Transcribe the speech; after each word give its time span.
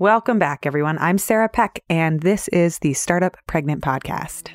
Welcome 0.00 0.38
back, 0.38 0.64
everyone. 0.64 0.96
I'm 0.96 1.18
Sarah 1.18 1.50
Peck, 1.50 1.84
and 1.90 2.20
this 2.20 2.48
is 2.48 2.78
the 2.78 2.94
Startup 2.94 3.36
Pregnant 3.46 3.82
Podcast. 3.82 4.48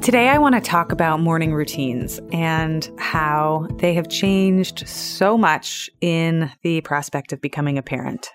Today, 0.00 0.28
I 0.28 0.38
want 0.38 0.54
to 0.54 0.60
talk 0.60 0.92
about 0.92 1.18
morning 1.18 1.52
routines 1.52 2.20
and 2.30 2.88
how 3.00 3.66
they 3.78 3.94
have 3.94 4.08
changed 4.08 4.86
so 4.86 5.36
much 5.36 5.90
in 6.00 6.48
the 6.62 6.80
prospect 6.82 7.32
of 7.32 7.40
becoming 7.40 7.76
a 7.76 7.82
parent. 7.82 8.30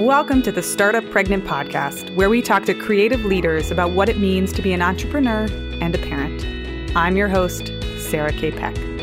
Welcome 0.00 0.40
to 0.40 0.50
the 0.50 0.62
Startup 0.62 1.04
Pregnant 1.10 1.44
Podcast, 1.44 2.16
where 2.16 2.30
we 2.30 2.40
talk 2.40 2.62
to 2.62 2.72
creative 2.72 3.26
leaders 3.26 3.70
about 3.70 3.90
what 3.90 4.08
it 4.08 4.18
means 4.18 4.54
to 4.54 4.62
be 4.62 4.72
an 4.72 4.80
entrepreneur 4.80 5.46
and 5.82 5.94
a 5.94 5.98
parent. 5.98 6.63
I'm 6.96 7.16
your 7.16 7.28
host, 7.28 7.72
Sarah 7.98 8.32
K. 8.32 8.52
Peck. 8.52 8.93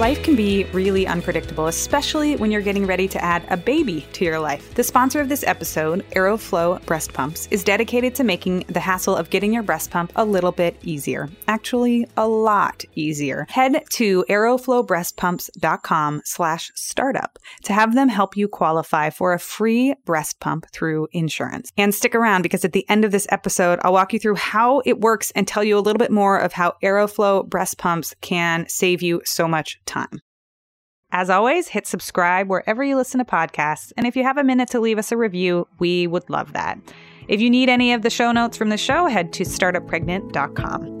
Life 0.00 0.22
can 0.22 0.34
be 0.34 0.64
really 0.72 1.06
unpredictable, 1.06 1.66
especially 1.66 2.34
when 2.36 2.50
you're 2.50 2.62
getting 2.62 2.86
ready 2.86 3.06
to 3.08 3.22
add 3.22 3.44
a 3.50 3.56
baby 3.58 4.06
to 4.14 4.24
your 4.24 4.40
life. 4.40 4.72
The 4.74 4.82
sponsor 4.82 5.20
of 5.20 5.28
this 5.28 5.44
episode, 5.44 6.06
Aeroflow 6.12 6.82
Breast 6.86 7.12
Pumps, 7.12 7.46
is 7.50 7.62
dedicated 7.62 8.14
to 8.14 8.24
making 8.24 8.60
the 8.60 8.80
hassle 8.80 9.14
of 9.14 9.28
getting 9.28 9.52
your 9.52 9.62
breast 9.62 9.90
pump 9.90 10.10
a 10.16 10.24
little 10.24 10.52
bit 10.52 10.78
easier. 10.82 11.28
Actually, 11.48 12.06
a 12.16 12.26
lot 12.26 12.82
easier. 12.94 13.44
Head 13.50 13.84
to 13.90 14.24
aeroflowbreastpumps.com 14.30 16.22
slash 16.24 16.72
startup 16.74 17.38
to 17.64 17.74
have 17.74 17.94
them 17.94 18.08
help 18.08 18.38
you 18.38 18.48
qualify 18.48 19.10
for 19.10 19.34
a 19.34 19.38
free 19.38 19.94
breast 20.06 20.40
pump 20.40 20.64
through 20.72 21.08
insurance. 21.12 21.72
And 21.76 21.94
stick 21.94 22.14
around 22.14 22.40
because 22.40 22.64
at 22.64 22.72
the 22.72 22.88
end 22.88 23.04
of 23.04 23.12
this 23.12 23.26
episode, 23.28 23.78
I'll 23.82 23.92
walk 23.92 24.14
you 24.14 24.18
through 24.18 24.36
how 24.36 24.80
it 24.86 25.02
works 25.02 25.30
and 25.32 25.46
tell 25.46 25.62
you 25.62 25.76
a 25.76 25.80
little 25.80 25.98
bit 25.98 26.10
more 26.10 26.38
of 26.38 26.54
how 26.54 26.76
Aeroflow 26.82 27.46
breast 27.46 27.76
pumps 27.76 28.14
can 28.22 28.66
save 28.66 29.02
you 29.02 29.20
so 29.26 29.46
much 29.46 29.78
time. 29.90 30.20
As 31.12 31.28
always, 31.28 31.68
hit 31.68 31.86
subscribe 31.86 32.48
wherever 32.48 32.84
you 32.84 32.96
listen 32.96 33.18
to 33.18 33.24
podcasts. 33.24 33.92
And 33.96 34.06
if 34.06 34.16
you 34.16 34.22
have 34.22 34.38
a 34.38 34.44
minute 34.44 34.70
to 34.70 34.80
leave 34.80 34.98
us 34.98 35.10
a 35.10 35.16
review, 35.16 35.66
we 35.78 36.06
would 36.06 36.30
love 36.30 36.52
that. 36.52 36.78
If 37.26 37.40
you 37.40 37.50
need 37.50 37.68
any 37.68 37.92
of 37.92 38.02
the 38.02 38.10
show 38.10 38.32
notes 38.32 38.56
from 38.56 38.68
the 38.68 38.76
show, 38.76 39.06
head 39.06 39.32
to 39.34 39.44
startuppregnant.com. 39.44 41.00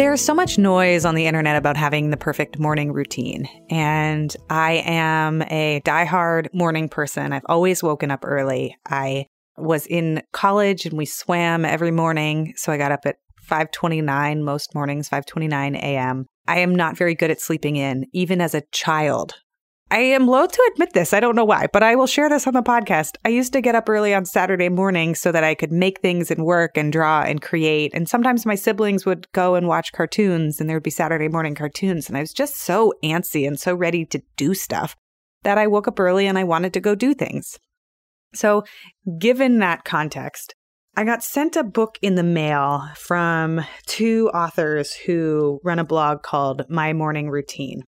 There's 0.00 0.22
so 0.22 0.32
much 0.32 0.56
noise 0.56 1.04
on 1.04 1.14
the 1.14 1.26
internet 1.26 1.56
about 1.56 1.76
having 1.76 2.08
the 2.08 2.16
perfect 2.16 2.58
morning 2.58 2.90
routine. 2.90 3.46
And 3.68 4.34
I 4.48 4.82
am 4.86 5.42
a 5.42 5.82
diehard 5.84 6.54
morning 6.54 6.88
person. 6.88 7.34
I've 7.34 7.44
always 7.44 7.82
woken 7.82 8.10
up 8.10 8.24
early. 8.24 8.78
I 8.88 9.26
was 9.60 9.86
in 9.86 10.22
college 10.32 10.86
and 10.86 10.96
we 10.96 11.06
swam 11.06 11.64
every 11.64 11.90
morning. 11.90 12.54
So 12.56 12.72
I 12.72 12.76
got 12.76 12.92
up 12.92 13.06
at 13.06 13.16
5:29 13.48 14.42
most 14.42 14.74
mornings, 14.74 15.08
5:29 15.08 15.76
a.m. 15.76 16.26
I 16.46 16.60
am 16.60 16.74
not 16.74 16.96
very 16.96 17.14
good 17.14 17.30
at 17.30 17.40
sleeping 17.40 17.76
in 17.76 18.06
even 18.12 18.40
as 18.40 18.54
a 18.54 18.62
child. 18.72 19.34
I 19.92 19.98
am 19.98 20.28
loath 20.28 20.52
to 20.52 20.70
admit 20.72 20.92
this. 20.92 21.12
I 21.12 21.18
don't 21.18 21.34
know 21.34 21.44
why, 21.44 21.66
but 21.72 21.82
I 21.82 21.96
will 21.96 22.06
share 22.06 22.28
this 22.28 22.46
on 22.46 22.54
the 22.54 22.62
podcast. 22.62 23.16
I 23.24 23.30
used 23.30 23.52
to 23.54 23.60
get 23.60 23.74
up 23.74 23.88
early 23.88 24.14
on 24.14 24.24
Saturday 24.24 24.68
morning 24.68 25.16
so 25.16 25.32
that 25.32 25.42
I 25.42 25.56
could 25.56 25.72
make 25.72 26.00
things 26.00 26.30
and 26.30 26.44
work 26.44 26.76
and 26.76 26.92
draw 26.92 27.22
and 27.22 27.42
create. 27.42 27.92
And 27.92 28.08
sometimes 28.08 28.46
my 28.46 28.54
siblings 28.54 29.04
would 29.04 29.26
go 29.32 29.56
and 29.56 29.66
watch 29.66 29.90
cartoons 29.90 30.60
and 30.60 30.70
there 30.70 30.76
would 30.76 30.84
be 30.84 30.90
Saturday 30.90 31.26
morning 31.26 31.56
cartoons. 31.56 32.06
And 32.06 32.16
I 32.16 32.20
was 32.20 32.32
just 32.32 32.60
so 32.60 32.92
antsy 33.02 33.48
and 33.48 33.58
so 33.58 33.74
ready 33.74 34.04
to 34.06 34.22
do 34.36 34.54
stuff 34.54 34.94
that 35.42 35.58
I 35.58 35.66
woke 35.66 35.88
up 35.88 35.98
early 35.98 36.28
and 36.28 36.38
I 36.38 36.44
wanted 36.44 36.72
to 36.74 36.80
go 36.80 36.94
do 36.94 37.12
things. 37.12 37.58
So, 38.32 38.64
given 39.18 39.58
that 39.58 39.84
context, 39.84 40.54
I 40.96 41.04
got 41.04 41.22
sent 41.22 41.56
a 41.56 41.64
book 41.64 41.98
in 42.02 42.16
the 42.16 42.22
mail 42.22 42.88
from 42.96 43.64
two 43.86 44.30
authors 44.34 44.92
who 44.94 45.60
run 45.64 45.78
a 45.78 45.84
blog 45.84 46.22
called 46.22 46.62
My 46.68 46.92
Morning 46.92 47.30
Routine. 47.30 47.82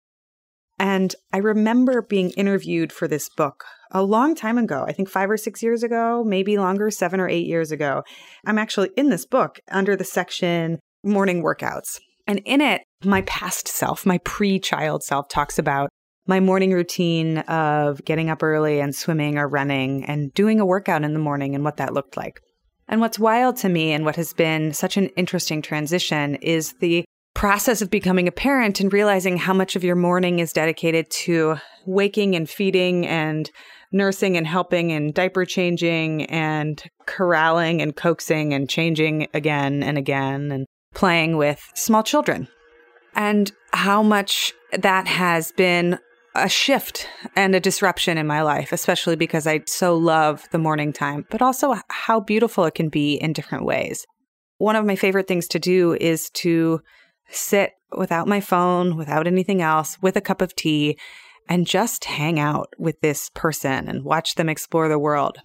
And 0.79 1.15
I 1.33 1.39
remember 1.39 2.03
being 2.03 2.31
interviewed 2.31 2.93
for 2.93 3.07
this 3.07 3.29
book 3.29 3.65
a 3.93 4.03
long 4.03 4.35
time 4.35 4.59
ago, 4.59 4.85
I 4.89 4.93
think 4.93 5.09
five 5.09 5.31
or 5.31 5.37
six 5.37 5.63
years 5.63 5.83
ago, 5.83 6.25
maybe 6.27 6.57
longer, 6.59 6.91
seven 6.91 7.21
or 7.21 7.29
eight 7.29 7.47
years 7.47 7.71
ago. 7.71 8.03
I'm 8.47 8.59
actually 8.59 8.91
in 8.97 9.11
this 9.11 9.27
book 9.27 9.61
under 9.71 9.95
the 9.95 10.05
section 10.05 10.81
Morning 11.05 11.43
Workouts. 11.43 12.01
And 12.27 12.41
in 12.45 12.61
it, 12.61 12.83
my 13.05 13.23
past 13.23 13.69
self, 13.69 14.07
my 14.07 14.19
pre 14.19 14.59
child 14.59 15.03
self, 15.03 15.29
talks 15.29 15.59
about 15.59 15.91
my 16.27 16.41
morning 16.41 16.73
routine 16.73 17.39
of 17.39 18.05
getting 18.05 18.31
up 18.31 18.43
early 18.43 18.81
and 18.81 18.95
swimming 18.95 19.39
or 19.39 19.49
running 19.49 20.05
and 20.05 20.33
doing 20.35 20.61
a 20.61 20.67
workout 20.67 21.03
in 21.03 21.13
the 21.13 21.19
morning 21.19 21.55
and 21.55 21.65
what 21.65 21.79
that 21.79 21.93
looked 21.93 22.17
like. 22.17 22.41
And 22.89 23.01
what's 23.01 23.19
wild 23.19 23.57
to 23.59 23.69
me 23.69 23.93
and 23.93 24.05
what 24.05 24.17
has 24.17 24.33
been 24.33 24.73
such 24.73 24.97
an 24.97 25.07
interesting 25.17 25.63
transition 25.63 26.37
is 26.37 26.75
the 26.75 27.05
process 27.35 27.81
of 27.83 27.91
becoming 27.91 28.29
a 28.29 28.33
parent 28.33 28.81
and 28.81 28.93
realizing 28.93 29.37
how 29.37 29.55
much 29.55 29.75
of 29.75 29.83
your 29.83 29.97
morning 29.97 30.39
is 30.39 30.53
dedicated 30.53 31.11
to 31.11 31.57
waking 31.87 32.37
and 32.37 32.49
feeding 32.49 33.07
and 33.07 33.51
nursing 33.93 34.37
and 34.37 34.47
helping 34.47 34.93
and 34.93 35.15
diaper 35.15 35.45
changing 35.45 36.25
and 36.27 36.83
corralling 37.07 37.83
and 37.83 37.97
coaxing 37.97 38.55
and 38.55 38.69
changing 38.69 39.27
again 39.35 39.83
and 39.83 39.99
again 39.99 40.53
and 40.53 40.67
playing 40.95 41.37
with 41.37 41.63
small 41.75 42.03
children. 42.03 42.49
And 43.15 43.51
how 43.73 44.03
much 44.03 44.53
that 44.73 45.07
has 45.07 45.53
been 45.53 45.99
a 46.35 46.49
shift 46.49 47.07
and 47.37 47.55
a 47.55 47.61
disruption 47.61 48.19
in 48.19 48.27
my 48.27 48.43
life, 48.43 48.73
especially 48.73 49.17
because 49.17 49.47
I 49.47 49.63
so 49.67 49.97
love 49.97 50.49
the 50.51 50.59
morning 50.59 50.93
time, 50.93 51.27
but 51.31 51.43
also 51.43 51.75
how 51.89 52.21
beautiful 52.21 52.65
it 52.65 52.75
can 52.75 52.89
be 52.89 53.15
in 53.15 53.33
different 53.33 53.65
ways. 53.65 54.07
One 54.59 54.77
of 54.77 54.87
my 54.87 54.97
favorite 54.97 55.29
things 55.29 55.49
to 55.49 55.59
do 55.59 55.97
is 56.01 56.31
to 56.35 56.81
sit 57.29 57.73
without 57.97 58.29
my 58.29 58.41
phone, 58.41 58.97
without 58.97 59.27
anything 59.27 59.61
else, 59.61 59.99
with 60.01 60.17
a 60.17 60.21
cup 60.21 60.41
of 60.41 60.55
tea, 60.55 60.99
and 61.49 61.67
just 61.67 62.05
hang 62.05 62.39
out 62.39 62.73
with 62.79 63.01
this 63.01 63.31
person 63.35 63.89
and 63.89 64.05
watch 64.05 64.37
them 64.37 64.49
explore 64.49 64.89
the 64.89 64.99
world. 64.99 65.39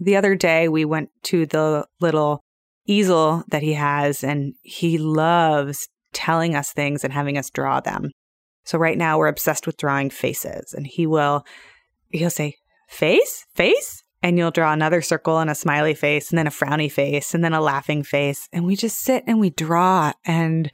The 0.00 0.16
other 0.16 0.34
day, 0.34 0.68
we 0.68 0.84
went 0.84 1.10
to 1.24 1.46
the 1.46 1.86
little 2.00 2.40
easel 2.86 3.44
that 3.48 3.62
he 3.62 3.74
has, 3.74 4.22
and 4.22 4.54
he 4.62 4.98
loves 4.98 5.88
telling 6.12 6.54
us 6.54 6.72
things 6.72 7.04
and 7.04 7.12
having 7.12 7.38
us 7.38 7.50
draw 7.50 7.80
them. 7.80 8.10
So 8.66 8.78
right 8.78 8.98
now 8.98 9.18
we're 9.18 9.28
obsessed 9.28 9.66
with 9.66 9.78
drawing 9.78 10.10
faces 10.10 10.74
and 10.74 10.86
he 10.86 11.06
will 11.06 11.46
he'll 12.10 12.30
say 12.30 12.56
face, 12.88 13.46
face, 13.54 14.02
and 14.22 14.36
you'll 14.36 14.50
draw 14.50 14.72
another 14.72 15.00
circle 15.00 15.38
and 15.38 15.48
a 15.48 15.54
smiley 15.54 15.94
face 15.94 16.30
and 16.30 16.38
then 16.38 16.46
a 16.46 16.50
frowny 16.50 16.90
face 16.90 17.34
and 17.34 17.42
then 17.42 17.54
a 17.54 17.60
laughing 17.60 18.02
face 18.02 18.48
and 18.52 18.64
we 18.64 18.76
just 18.76 18.98
sit 18.98 19.24
and 19.26 19.40
we 19.40 19.50
draw 19.50 20.12
and 20.24 20.70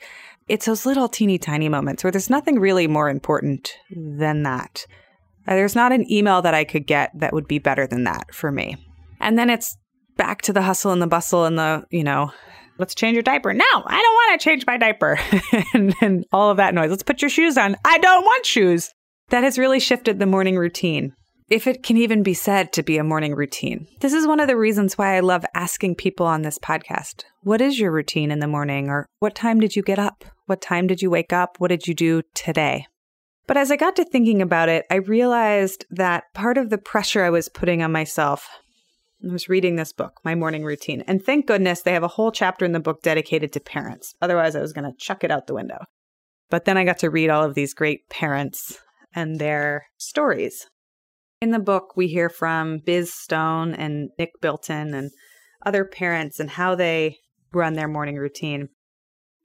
it's 0.49 0.67
those 0.67 0.87
little 0.87 1.09
teeny 1.09 1.39
tiny 1.39 1.69
moments 1.69 2.03
where 2.03 2.11
there's 2.11 2.31
nothing 2.31 2.59
really 2.59 2.87
more 2.87 3.09
important 3.09 3.77
than 3.91 4.43
that. 4.43 4.87
Uh, 5.47 5.55
there's 5.55 5.75
not 5.75 5.93
an 5.93 6.11
email 6.11 6.43
that 6.43 6.55
I 6.55 6.65
could 6.65 6.87
get 6.87 7.11
that 7.15 7.33
would 7.33 7.47
be 7.47 7.59
better 7.59 7.87
than 7.87 8.05
that 8.05 8.35
for 8.35 8.51
me. 8.51 8.77
And 9.21 9.39
then 9.39 9.51
it's 9.51 9.77
back 10.17 10.43
to 10.43 10.53
the 10.53 10.63
hustle 10.63 10.93
and 10.93 11.03
the 11.03 11.07
bustle 11.07 11.45
and 11.45 11.59
the, 11.59 11.85
you 11.91 12.05
know, 12.05 12.33
let's 12.79 12.95
change 12.95 13.15
your 13.15 13.23
diaper. 13.23 13.53
No, 13.53 13.65
I 13.65 14.03
don't 14.03 14.15
want 14.15 14.41
to 14.41 14.45
change 14.45 14.67
my 14.67 14.77
diaper. 14.77 15.19
and, 15.75 15.95
and 16.01 16.25
all 16.33 16.51
of 16.51 16.57
that 16.57 16.75
noise. 16.75 16.91
Let's 16.91 17.03
put 17.03 17.23
your 17.23 17.29
shoes 17.29 17.57
on. 17.57 17.77
I 17.85 17.99
don't 17.99 18.25
want 18.25 18.47
shoes. 18.47 18.91
That 19.31 19.45
has 19.45 19.59
really 19.59 19.81
shifted 19.81 20.19
the 20.19 20.27
morning 20.27 20.57
routine. 20.57 21.15
If 21.49 21.67
it 21.67 21.83
can 21.83 21.97
even 21.97 22.23
be 22.23 22.35
said 22.35 22.73
to 22.73 22.83
be 22.83 22.97
a 22.97 23.05
morning 23.05 23.35
routine. 23.35 23.87
This 24.01 24.15
is 24.15 24.27
one 24.27 24.41
of 24.41 24.49
the 24.49 24.57
reasons 24.57 24.97
why 24.97 25.17
I 25.17 25.21
love 25.21 25.45
asking 25.55 25.97
people 25.97 26.27
on 26.27 26.43
this 26.43 26.59
podcast 26.59 27.25
what 27.43 27.61
is 27.61 27.79
your 27.79 27.91
routine 27.91 28.31
in 28.31 28.39
the 28.39 28.47
morning? 28.47 28.89
Or 28.89 29.07
what 29.19 29.35
time 29.35 29.59
did 29.61 29.75
you 29.75 29.83
get 29.83 29.99
up? 29.99 30.25
What 30.47 30.63
time 30.63 30.87
did 30.87 31.03
you 31.03 31.11
wake 31.11 31.33
up? 31.33 31.57
What 31.59 31.69
did 31.69 31.87
you 31.87 31.95
do 31.95 32.23
today? 32.35 32.87
But 33.47 33.57
as 33.57 33.71
I 33.71 33.77
got 33.77 33.97
to 33.97 34.05
thinking 34.05 34.41
about 34.41 34.69
it, 34.69 34.87
I 34.91 34.97
realized 34.97 35.85
that 35.91 36.25
part 36.33 36.57
of 36.57 36.71
the 36.71 36.79
pressure 36.79 37.25
I 37.25 37.31
was 37.31 37.49
putting 37.49 37.83
on 37.83 37.91
myself 37.93 38.49
I 39.25 39.33
was 39.33 39.49
reading 39.49 39.77
this 39.77 39.93
book, 39.93 40.21
My 40.25 40.35
Morning 40.35 40.65
Routine. 40.65 41.05
And 41.07 41.25
thank 41.25 41.47
goodness 41.47 41.83
they 41.83 41.93
have 41.93 42.03
a 42.03 42.09
whole 42.09 42.33
chapter 42.33 42.65
in 42.65 42.73
the 42.73 42.81
book 42.81 43.03
dedicated 43.03 43.53
to 43.53 43.61
parents. 43.61 44.15
Otherwise, 44.21 44.57
I 44.57 44.61
was 44.61 44.73
going 44.73 44.91
to 44.91 44.97
chuck 44.99 45.23
it 45.23 45.31
out 45.31 45.47
the 45.47 45.55
window. 45.55 45.79
But 46.51 46.65
then 46.65 46.77
I 46.77 46.85
got 46.85 46.99
to 46.99 47.11
read 47.11 47.31
all 47.31 47.45
of 47.45 47.55
these 47.55 47.73
great 47.73 48.09
parents 48.11 48.81
and 49.15 49.39
their 49.39 49.87
stories. 49.97 50.67
In 51.41 51.51
the 51.51 51.61
book, 51.61 51.97
we 51.97 52.09
hear 52.09 52.29
from 52.29 52.81
Biz 52.85 53.15
Stone 53.15 53.75
and 53.75 54.11
Nick 54.19 54.31
Bilton 54.41 54.93
and 54.93 55.11
other 55.65 55.85
parents 55.85 56.41
and 56.41 56.51
how 56.51 56.75
they 56.75 57.19
run 57.53 57.75
their 57.75 57.89
morning 57.89 58.17
routine. 58.17 58.71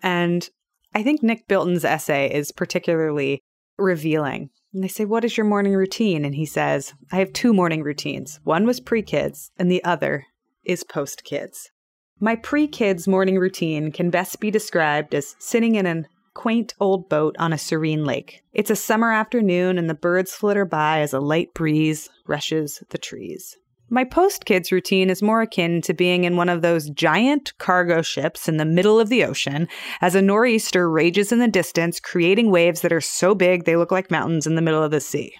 And 0.02 0.50
I 0.96 1.04
think 1.04 1.22
Nick 1.22 1.48
Bilton's 1.48 1.86
essay 1.86 2.34
is 2.34 2.52
particularly 2.52 3.42
revealing 3.78 4.50
and 4.78 4.84
they 4.84 4.88
say, 4.90 5.06
What 5.06 5.26
is 5.26 5.36
your 5.36 5.46
morning 5.48 5.74
routine? 5.74 6.24
And 6.24 6.36
he 6.36 6.46
says, 6.46 6.94
I 7.12 7.16
have 7.16 7.34
two 7.34 7.52
morning 7.52 7.82
routines. 7.82 8.40
One 8.44 8.64
was 8.64 8.80
pre 8.80 9.02
kids, 9.02 9.50
and 9.58 9.72
the 9.72 9.84
other 9.84 10.28
is 10.64 10.84
post 10.84 11.24
kids. 11.24 11.72
My 12.20 12.36
pre 12.36 12.68
kids 12.68 13.08
morning 13.08 13.40
routine 13.40 13.92
can 13.92 14.12
best 14.12 14.40
be 14.40 14.52
described 14.52 15.16
as 15.16 15.36
sitting 15.40 15.74
in 15.74 15.88
an 15.88 16.08
quaint 16.36 16.76
old 16.80 17.10
boat 17.10 17.36
on 17.40 17.54
a 17.54 17.58
serene 17.58 18.06
lake. 18.06 18.44
It's 18.54 18.70
a 18.70 18.76
summer 18.76 19.12
afternoon 19.12 19.80
and 19.80 19.90
the 19.90 19.96
birds 19.96 20.36
flitter 20.36 20.64
by 20.64 21.00
as 21.00 21.12
a 21.12 21.20
light 21.20 21.56
breeze 21.56 22.08
rushes 22.28 22.84
the 22.92 23.00
trees. 23.00 23.58
My 23.90 24.04
post 24.04 24.46
kids 24.46 24.72
routine 24.72 25.10
is 25.10 25.22
more 25.22 25.42
akin 25.42 25.82
to 25.84 25.94
being 25.94 26.26
in 26.26 26.36
one 26.36 26.50
of 26.50 26.62
those 26.62 26.90
giant 26.90 27.58
cargo 27.58 28.02
ships 28.02 28.50
in 28.50 28.58
the 28.58 28.66
middle 28.66 29.00
of 29.00 29.08
the 29.08 29.24
ocean 29.24 29.70
as 30.02 30.14
a 30.14 30.22
nor'easter 30.22 30.90
rages 30.90 31.32
in 31.32 31.40
the 31.40 31.48
distance, 31.48 32.00
creating 32.00 32.52
waves 32.52 32.82
that 32.82 32.92
are 32.92 33.00
so 33.00 33.34
big 33.34 33.64
they 33.64 33.78
look 33.78 33.92
like 33.92 34.12
mountains 34.12 34.46
in 34.46 34.56
the 34.56 34.62
middle 34.62 34.84
of 34.84 34.92
the 34.92 35.00
sea. 35.00 35.34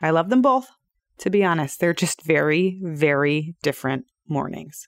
I 0.00 0.10
love 0.10 0.30
them 0.30 0.42
both. 0.42 0.68
To 1.18 1.30
be 1.30 1.44
honest, 1.44 1.80
they're 1.80 1.92
just 1.92 2.22
very, 2.22 2.78
very 2.82 3.56
different 3.62 4.06
mornings. 4.28 4.86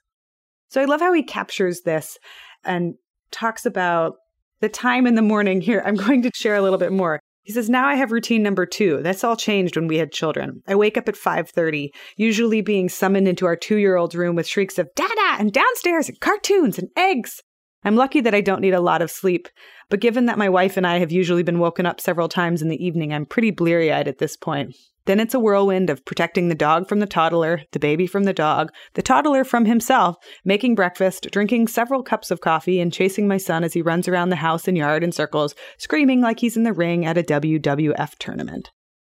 So 0.68 0.80
I 0.80 0.84
love 0.84 1.00
how 1.00 1.12
he 1.12 1.22
captures 1.22 1.82
this 1.82 2.18
and 2.64 2.94
talks 3.30 3.66
about 3.66 4.14
the 4.60 4.68
time 4.68 5.06
in 5.06 5.16
the 5.16 5.22
morning. 5.22 5.60
Here, 5.60 5.82
I'm 5.84 5.94
going 5.96 6.22
to 6.22 6.30
share 6.34 6.54
a 6.54 6.62
little 6.62 6.78
bit 6.78 6.92
more. 6.92 7.20
He 7.44 7.52
says, 7.52 7.68
now 7.68 7.86
I 7.86 7.94
have 7.94 8.10
routine 8.10 8.42
number 8.42 8.64
two. 8.64 9.00
That's 9.02 9.22
all 9.22 9.36
changed 9.36 9.76
when 9.76 9.86
we 9.86 9.98
had 9.98 10.12
children. 10.12 10.62
I 10.66 10.74
wake 10.74 10.96
up 10.96 11.08
at 11.08 11.14
5.30, 11.14 11.90
usually 12.16 12.62
being 12.62 12.88
summoned 12.88 13.28
into 13.28 13.44
our 13.44 13.54
two-year-old's 13.54 14.16
room 14.16 14.34
with 14.34 14.46
shrieks 14.46 14.78
of 14.78 14.88
dada 14.96 15.36
and 15.38 15.52
downstairs 15.52 16.08
and 16.08 16.18
cartoons 16.20 16.78
and 16.78 16.88
eggs. 16.96 17.42
I'm 17.84 17.96
lucky 17.96 18.20
that 18.22 18.34
I 18.34 18.40
don't 18.40 18.62
need 18.62 18.74
a 18.74 18.80
lot 18.80 19.02
of 19.02 19.10
sleep, 19.10 19.48
but 19.90 20.00
given 20.00 20.26
that 20.26 20.38
my 20.38 20.48
wife 20.48 20.76
and 20.76 20.86
I 20.86 20.98
have 20.98 21.12
usually 21.12 21.42
been 21.42 21.58
woken 21.58 21.84
up 21.84 22.00
several 22.00 22.28
times 22.28 22.62
in 22.62 22.68
the 22.68 22.84
evening, 22.84 23.12
I'm 23.12 23.26
pretty 23.26 23.50
bleary 23.50 23.92
eyed 23.92 24.08
at 24.08 24.18
this 24.18 24.36
point. 24.36 24.74
Then 25.06 25.20
it's 25.20 25.34
a 25.34 25.38
whirlwind 25.38 25.90
of 25.90 26.04
protecting 26.06 26.48
the 26.48 26.54
dog 26.54 26.88
from 26.88 27.00
the 27.00 27.06
toddler, 27.06 27.62
the 27.72 27.78
baby 27.78 28.06
from 28.06 28.24
the 28.24 28.32
dog, 28.32 28.72
the 28.94 29.02
toddler 29.02 29.44
from 29.44 29.66
himself, 29.66 30.16
making 30.46 30.74
breakfast, 30.74 31.28
drinking 31.30 31.68
several 31.68 32.02
cups 32.02 32.30
of 32.30 32.40
coffee, 32.40 32.80
and 32.80 32.90
chasing 32.90 33.28
my 33.28 33.36
son 33.36 33.64
as 33.64 33.74
he 33.74 33.82
runs 33.82 34.08
around 34.08 34.30
the 34.30 34.36
house 34.36 34.66
and 34.66 34.78
yard 34.78 35.04
in 35.04 35.12
circles, 35.12 35.54
screaming 35.76 36.22
like 36.22 36.40
he's 36.40 36.56
in 36.56 36.62
the 36.62 36.72
ring 36.72 37.04
at 37.04 37.18
a 37.18 37.22
WWF 37.22 38.16
tournament. 38.18 38.70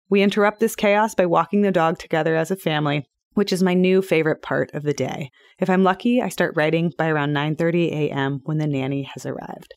We 0.10 0.24
interrupt 0.24 0.60
this 0.60 0.76
chaos 0.76 1.14
by 1.14 1.28
walking 1.28 1.62
the 1.62 1.72
dog 1.72 2.00
together 2.00 2.36
as 2.36 2.50
a 2.50 2.56
family, 2.56 3.06
which 3.34 3.52
is 3.52 3.64
my 3.64 3.74
new 3.74 4.02
favorite 4.02 4.42
part 4.42 4.72
of 4.74 4.84
the 4.84 4.94
day. 4.94 5.30
If 5.60 5.70
I'm 5.70 5.84
lucky, 5.84 6.22
I 6.22 6.30
start 6.30 6.54
writing 6.56 6.92
by 6.98 7.08
around 7.08 7.34
9:30 7.34 7.92
a.m. 7.92 8.40
when 8.44 8.58
the 8.58 8.68
nanny 8.68 9.04
has 9.14 9.26
arrived. 9.26 9.74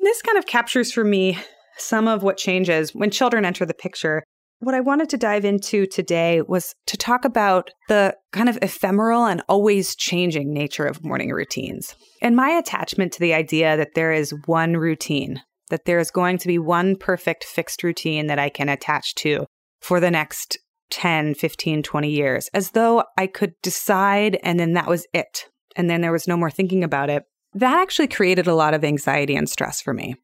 This 0.00 0.22
kind 0.22 0.38
of 0.38 0.46
captures 0.46 0.92
for 0.92 1.04
me 1.04 1.38
some 1.78 2.08
of 2.08 2.22
what 2.22 2.36
changes 2.36 2.94
when 2.94 3.10
children 3.10 3.44
enter 3.44 3.66
the 3.66 3.74
picture 3.74 4.22
what 4.60 4.74
I 4.74 4.80
wanted 4.80 5.10
to 5.10 5.18
dive 5.18 5.44
into 5.44 5.86
today 5.86 6.40
was 6.42 6.74
to 6.86 6.96
talk 6.96 7.24
about 7.24 7.70
the 7.88 8.16
kind 8.32 8.48
of 8.48 8.58
ephemeral 8.62 9.26
and 9.26 9.42
always 9.48 9.94
changing 9.94 10.52
nature 10.52 10.86
of 10.86 11.04
morning 11.04 11.30
routines 11.30 11.94
and 12.22 12.34
my 12.34 12.50
attachment 12.50 13.12
to 13.12 13.20
the 13.20 13.34
idea 13.34 13.76
that 13.76 13.94
there 13.94 14.12
is 14.12 14.34
one 14.46 14.76
routine, 14.76 15.42
that 15.70 15.84
there 15.84 15.98
is 15.98 16.10
going 16.10 16.38
to 16.38 16.48
be 16.48 16.58
one 16.58 16.96
perfect 16.96 17.44
fixed 17.44 17.82
routine 17.82 18.28
that 18.28 18.38
I 18.38 18.48
can 18.48 18.68
attach 18.68 19.14
to 19.16 19.46
for 19.80 20.00
the 20.00 20.10
next 20.10 20.58
10, 20.90 21.34
15, 21.34 21.82
20 21.82 22.10
years, 22.10 22.48
as 22.54 22.72
though 22.72 23.04
I 23.18 23.26
could 23.26 23.54
decide 23.62 24.38
and 24.42 24.58
then 24.58 24.74
that 24.74 24.86
was 24.86 25.06
it. 25.12 25.46
And 25.74 25.90
then 25.90 26.00
there 26.00 26.12
was 26.12 26.28
no 26.28 26.36
more 26.36 26.50
thinking 26.50 26.84
about 26.84 27.10
it. 27.10 27.24
That 27.54 27.80
actually 27.80 28.08
created 28.08 28.46
a 28.46 28.54
lot 28.54 28.74
of 28.74 28.84
anxiety 28.84 29.34
and 29.34 29.48
stress 29.48 29.80
for 29.80 29.92
me. 29.92 30.16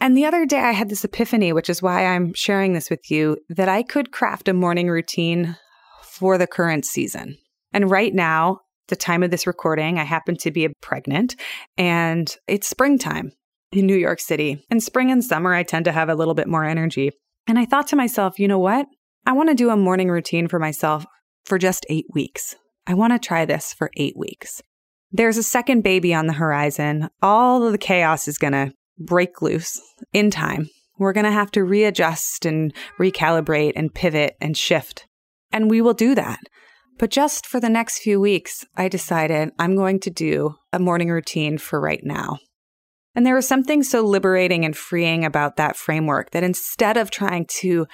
And 0.00 0.16
the 0.16 0.26
other 0.26 0.44
day, 0.44 0.60
I 0.60 0.72
had 0.72 0.88
this 0.88 1.04
epiphany, 1.04 1.52
which 1.52 1.70
is 1.70 1.82
why 1.82 2.04
I'm 2.04 2.34
sharing 2.34 2.74
this 2.74 2.90
with 2.90 3.10
you, 3.10 3.38
that 3.48 3.68
I 3.68 3.82
could 3.82 4.12
craft 4.12 4.48
a 4.48 4.52
morning 4.52 4.88
routine 4.88 5.56
for 6.02 6.36
the 6.36 6.46
current 6.46 6.84
season. 6.84 7.38
And 7.72 7.90
right 7.90 8.14
now, 8.14 8.60
the 8.88 8.96
time 8.96 9.22
of 9.22 9.30
this 9.30 9.46
recording, 9.46 9.98
I 9.98 10.04
happen 10.04 10.36
to 10.38 10.50
be 10.50 10.68
pregnant 10.80 11.34
and 11.76 12.34
it's 12.46 12.68
springtime 12.68 13.32
in 13.72 13.86
New 13.86 13.96
York 13.96 14.20
City. 14.20 14.64
In 14.70 14.80
spring 14.80 15.10
and 15.10 15.24
summer, 15.24 15.54
I 15.54 15.62
tend 15.62 15.86
to 15.86 15.92
have 15.92 16.08
a 16.08 16.14
little 16.14 16.34
bit 16.34 16.46
more 16.46 16.64
energy. 16.64 17.10
And 17.46 17.58
I 17.58 17.64
thought 17.64 17.88
to 17.88 17.96
myself, 17.96 18.38
you 18.38 18.48
know 18.48 18.58
what? 18.58 18.86
I 19.26 19.32
want 19.32 19.48
to 19.48 19.56
do 19.56 19.70
a 19.70 19.76
morning 19.76 20.08
routine 20.08 20.46
for 20.46 20.60
myself 20.60 21.04
for 21.44 21.58
just 21.58 21.84
eight 21.90 22.06
weeks. 22.14 22.54
I 22.86 22.94
want 22.94 23.12
to 23.12 23.18
try 23.18 23.44
this 23.44 23.72
for 23.72 23.90
eight 23.96 24.16
weeks. 24.16 24.62
There's 25.10 25.36
a 25.36 25.42
second 25.42 25.82
baby 25.82 26.14
on 26.14 26.28
the 26.28 26.34
horizon. 26.34 27.08
All 27.20 27.66
of 27.66 27.72
the 27.72 27.78
chaos 27.78 28.28
is 28.28 28.38
going 28.38 28.52
to 28.52 28.72
break 28.98 29.42
loose 29.42 29.80
in 30.12 30.30
time. 30.30 30.70
We're 30.96 31.12
going 31.12 31.24
to 31.24 31.32
have 31.32 31.50
to 31.52 31.64
readjust 31.64 32.46
and 32.46 32.72
recalibrate 33.00 33.72
and 33.74 33.92
pivot 33.92 34.36
and 34.40 34.56
shift. 34.56 35.06
And 35.52 35.68
we 35.68 35.80
will 35.80 35.92
do 35.92 36.14
that. 36.14 36.38
But 36.96 37.10
just 37.10 37.46
for 37.46 37.58
the 37.58 37.68
next 37.68 37.98
few 37.98 38.20
weeks, 38.20 38.64
I 38.76 38.88
decided 38.88 39.50
I'm 39.58 39.74
going 39.74 39.98
to 40.00 40.10
do 40.10 40.54
a 40.72 40.78
morning 40.78 41.10
routine 41.10 41.58
for 41.58 41.80
right 41.80 42.02
now. 42.04 42.38
And 43.16 43.26
there 43.26 43.34
was 43.34 43.48
something 43.48 43.82
so 43.82 44.02
liberating 44.02 44.64
and 44.64 44.76
freeing 44.76 45.24
about 45.24 45.56
that 45.56 45.76
framework 45.76 46.30
that 46.30 46.44
instead 46.44 46.96
of 46.96 47.10
trying 47.10 47.46
to 47.60 47.86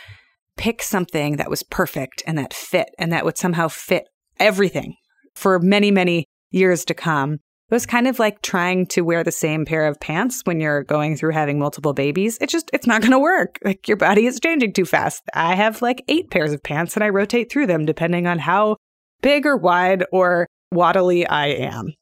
pick 0.56 0.82
something 0.82 1.37
that 1.37 1.50
was 1.50 1.62
perfect 1.62 2.22
and 2.26 2.38
that 2.38 2.54
fit 2.54 2.90
and 2.99 3.12
that 3.12 3.25
would 3.25 3.38
somehow 3.38 3.69
fit 3.69 4.08
everything 4.38 4.96
for 5.34 5.58
many, 5.58 5.90
many 5.90 6.26
years 6.50 6.84
to 6.84 6.94
come, 6.94 7.34
it 7.34 7.75
was 7.75 7.87
kind 7.87 8.06
of 8.06 8.19
like 8.19 8.43
trying 8.43 8.87
to 8.88 9.00
wear 9.00 9.25
the 9.25 9.32
same 9.32 9.64
pair 9.64 9.87
of 9.87 9.99
pants 9.99 10.43
when 10.44 10.60
you're 10.60 10.84
going 10.84 11.16
through 11.16 11.32
having 11.32 11.58
multiple 11.58 11.94
babies. 11.94 12.37
It 12.40 12.50
just, 12.50 12.69
it's 12.75 12.87
not 12.87 13.00
going 13.00 13.12
to 13.12 13.19
work. 13.19 13.58
Like 13.64 13.88
your 13.88 13.96
body 13.96 14.26
is 14.26 14.40
changing 14.40 14.75
too 14.75 14.84
fast. 14.84 15.22
I 15.32 15.54
have 15.54 15.81
like 15.81 16.04
eight 16.08 16.31
pairs 16.31 16.52
of 16.52 16.62
pants 16.62 16.94
and 16.94 17.02
I 17.02 17.08
rotate 17.08 17.50
through 17.50 17.69
them 17.69 17.87
depending 17.87 18.26
on 18.26 18.38
how 18.38 18.76
big 19.22 19.46
or 19.46 19.56
wide 19.56 20.05
or 20.12 20.46
waddly 20.75 21.26
I 21.26 21.46
am. 21.46 21.94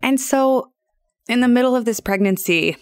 And 0.00 0.18
so 0.18 0.72
in 1.28 1.40
the 1.40 1.48
middle 1.48 1.76
of 1.76 1.84
this 1.84 2.00
pregnancy, 2.00 2.78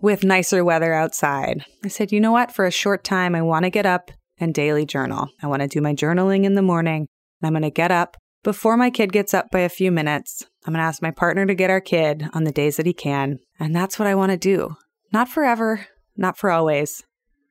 with 0.00 0.24
nicer 0.24 0.64
weather 0.64 0.92
outside, 0.92 1.64
I 1.84 1.88
said, 1.88 2.12
you 2.12 2.20
know 2.20 2.32
what? 2.32 2.52
For 2.52 2.66
a 2.66 2.70
short 2.70 3.04
time, 3.04 3.34
I 3.34 3.42
want 3.42 3.64
to 3.64 3.70
get 3.70 3.86
up 3.86 4.10
and 4.38 4.54
daily 4.54 4.86
journal. 4.86 5.28
I 5.42 5.46
want 5.46 5.62
to 5.62 5.68
do 5.68 5.80
my 5.80 5.94
journaling 5.94 6.44
in 6.44 6.54
the 6.54 6.62
morning. 6.62 7.06
And 7.40 7.46
I'm 7.46 7.52
going 7.52 7.62
to 7.62 7.70
get 7.70 7.90
up 7.90 8.16
before 8.42 8.76
my 8.76 8.90
kid 8.90 9.12
gets 9.12 9.34
up 9.34 9.50
by 9.50 9.60
a 9.60 9.68
few 9.68 9.92
minutes. 9.92 10.42
I'm 10.66 10.72
going 10.72 10.82
to 10.82 10.86
ask 10.86 11.02
my 11.02 11.10
partner 11.10 11.46
to 11.46 11.54
get 11.54 11.70
our 11.70 11.80
kid 11.80 12.28
on 12.32 12.44
the 12.44 12.52
days 12.52 12.76
that 12.76 12.86
he 12.86 12.92
can. 12.92 13.38
And 13.58 13.74
that's 13.74 13.98
what 13.98 14.08
I 14.08 14.14
want 14.14 14.32
to 14.32 14.38
do. 14.38 14.76
Not 15.12 15.28
forever, 15.28 15.86
not 16.16 16.38
for 16.38 16.50
always, 16.50 17.02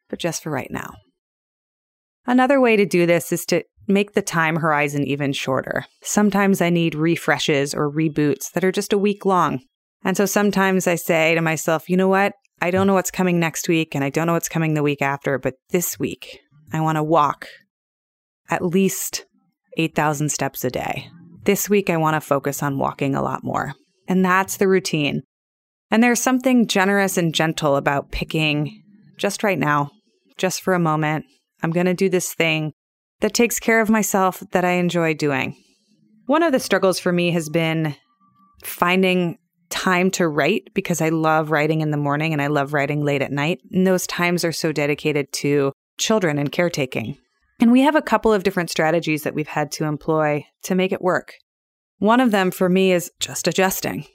but 0.10 0.20
just 0.20 0.44
for 0.44 0.52
right 0.52 0.72
now. 0.72 0.94
Another 2.26 2.60
way 2.60 2.76
to 2.76 2.86
do 2.86 3.06
this 3.06 3.32
is 3.32 3.46
to 3.48 3.64
make 3.88 4.14
the 4.14 4.22
time 4.22 4.58
horizon 4.58 5.04
even 5.04 5.34
shorter. 5.34 5.86
Sometimes 6.04 6.62
I 6.62 6.70
need 6.70 6.94
refreshes 6.94 7.74
or 7.74 7.92
reboots 7.92 8.52
that 8.52 8.64
are 8.64 8.72
just 8.72 8.94
a 8.94 8.98
week 8.98 9.26
long. 9.26 9.62
And 10.04 10.16
so 10.16 10.26
sometimes 10.26 10.88
I 10.88 10.96
say 10.96 11.36
to 11.36 11.42
myself, 11.42 11.90
you 11.90 11.98
know 11.98 12.08
what? 12.08 12.34
I 12.62 12.72
don't 12.72 12.88
know 12.88 12.94
what's 12.94 13.12
coming 13.12 13.40
next 13.40 13.68
week 13.68 13.96
and 13.96 14.04
I 14.04 14.10
don't 14.10 14.28
know 14.28 14.34
what's 14.34 14.50
coming 14.50 14.74
the 14.74 14.84
week 14.84 15.02
after, 15.02 15.38
but 15.38 15.56
this 15.70 16.00
week 16.00 16.40
I 16.72 16.82
want 16.82 16.98
to 16.98 17.04
walk 17.04 17.48
at 18.50 18.66
least 18.66 19.26
8,000 19.78 20.30
steps 20.30 20.64
a 20.64 20.70
day. 20.70 21.10
This 21.46 21.70
week, 21.70 21.90
I 21.90 21.98
want 21.98 22.16
to 22.16 22.22
focus 22.22 22.62
on 22.62 22.78
walking 22.78 23.16
a 23.16 23.22
lot 23.22 23.44
more. 23.44 23.74
And 24.08 24.26
that's 24.26 24.58
the 24.58 24.68
routine. 24.68 25.24
And 25.90 26.04
there's 26.04 26.22
something 26.22 26.68
generous 26.68 27.18
and 27.18 27.34
gentle 27.34 27.76
about 27.76 28.12
picking 28.12 28.84
just 29.18 29.44
right 29.44 29.58
now, 29.58 29.92
just 30.38 30.62
for 30.62 30.74
a 30.74 30.80
moment. 30.80 31.26
I'm 31.64 31.72
going 31.72 31.86
to 31.86 31.94
do 31.94 32.10
this 32.10 32.34
thing 32.34 32.74
that 33.22 33.34
takes 33.34 33.60
care 33.60 33.82
of 33.82 33.90
myself 33.90 34.44
that 34.52 34.66
I 34.66 34.72
enjoy 34.74 35.14
doing. 35.14 35.56
One 36.26 36.44
of 36.44 36.52
the 36.52 36.60
struggles 36.60 37.00
for 37.00 37.12
me 37.12 37.32
has 37.32 37.50
been 37.50 37.96
finding 38.64 39.38
time 39.70 40.12
to 40.12 40.28
write 40.28 40.70
because 40.74 41.02
I 41.02 41.10
love 41.10 41.52
writing 41.52 41.82
in 41.82 41.92
the 41.92 41.98
morning 41.98 42.34
and 42.34 42.42
I 42.42 42.48
love 42.48 42.74
writing 42.74 43.04
late 43.04 43.22
at 43.22 43.32
night. 43.32 43.62
And 43.72 43.86
those 43.86 44.08
times 44.08 44.44
are 44.44 44.52
so 44.52 44.72
dedicated 44.72 45.32
to 45.34 45.72
children 45.98 46.38
and 46.38 46.52
caretaking. 46.52 47.18
And 47.60 47.72
we 47.72 47.82
have 47.82 47.96
a 47.96 48.02
couple 48.02 48.32
of 48.32 48.44
different 48.44 48.70
strategies 48.70 49.24
that 49.24 49.36
we've 49.36 49.48
had 49.48 49.72
to 49.74 49.86
employ 49.86 50.46
to 50.64 50.76
make 50.76 50.92
it 50.92 51.02
work. 51.02 51.36
One 51.98 52.22
of 52.22 52.32
them 52.32 52.52
for 52.52 52.70
me 52.70 52.94
is 52.94 53.12
just 53.20 53.48
adjusting. 53.48 54.06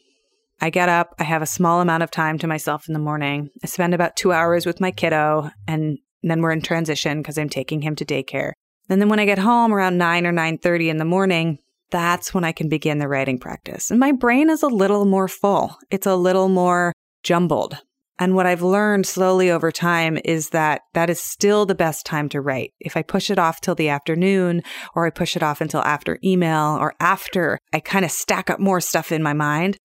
I 0.61 0.71
get 0.71 0.89
up, 0.89 1.15
I 1.19 1.25
have 1.25 1.43
a 1.43 1.47
small 1.47 1.81
amount 1.81 2.03
of 2.03 2.11
time 2.11 2.39
to 2.39 2.47
myself 2.47 2.89
in 2.89 2.95
the 2.95 3.01
morning. 3.01 3.51
I 3.63 3.67
spend 3.67 3.93
about 3.93 4.17
two 4.17 4.33
hours 4.33 4.65
with 4.65 4.81
my 4.81 4.91
kiddo, 4.91 5.51
and 5.67 5.99
then 6.23 6.41
we're 6.41 6.53
in 6.53 6.63
transition 6.63 7.21
because 7.21 7.37
I'm 7.37 7.51
taking 7.51 7.83
him 7.83 7.97
to 7.97 8.05
daycare. 8.05 8.53
And 8.89 9.01
then 9.01 9.09
when 9.09 9.19
I 9.19 9.27
get 9.27 9.39
home 9.39 9.75
around 9.75 9.99
9 9.99 10.27
or 10.27 10.33
9:30 10.33 10.89
in 10.89 10.97
the 10.97 11.05
morning, 11.05 11.59
that's 11.91 12.35
when 12.35 12.45
I 12.45 12.53
can 12.53 12.69
begin 12.69 12.99
the 12.99 13.09
writing 13.09 13.39
practice. 13.39 13.91
And 13.91 14.01
my 14.01 14.13
brain 14.13 14.51
is 14.51 14.63
a 14.63 14.69
little 14.69 15.05
more 15.05 15.29
full. 15.29 15.77
It's 15.91 16.07
a 16.07 16.17
little 16.17 16.49
more 16.49 16.93
jumbled. 17.23 17.79
And 18.19 18.37
what 18.37 18.47
I've 18.47 18.63
learned 18.63 19.07
slowly 19.07 19.51
over 19.51 19.73
time 19.73 20.19
is 20.25 20.51
that 20.51 20.83
that 20.93 21.11
is 21.11 21.21
still 21.21 21.67
the 21.67 21.75
best 21.75 22.07
time 22.07 22.29
to 22.29 22.41
write. 22.41 22.73
If 22.79 22.97
I 22.97 23.03
push 23.03 23.29
it 23.29 23.39
off 23.39 23.61
till 23.61 23.75
the 23.75 23.89
afternoon 23.89 24.63
or 24.95 25.07
I 25.07 25.11
push 25.11 25.37
it 25.37 25.43
off 25.43 25.61
until 25.61 25.83
after 25.83 26.19
email 26.23 26.77
or 26.81 26.95
after 27.01 27.59
I 27.73 27.81
kind 27.81 28.05
of 28.05 28.13
stack 28.13 28.51
up 28.51 28.61
more 28.61 28.81
stuff 28.81 29.11
in 29.11 29.23
my 29.23 29.33
mind, 29.33 29.77